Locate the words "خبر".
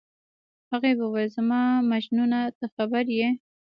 2.75-3.05